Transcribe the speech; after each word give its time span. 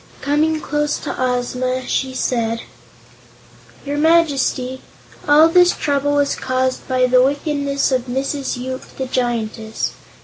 Coming 0.21 0.59
close 0.59 0.97
to 0.97 1.15
Ozma, 1.21 1.83
she 1.87 2.15
said: 2.15 2.61
"Your 3.85 3.99
Majesty, 3.99 4.81
all 5.27 5.47
this 5.47 5.73
trouble 5.77 6.13
was 6.13 6.35
caused 6.35 6.87
by 6.87 7.05
the 7.05 7.21
wickedness 7.21 7.91
of 7.91 8.07
Mrs. 8.07 8.57
Yoop, 8.57 8.81
the 8.97 9.05
Giantess. 9.05 9.91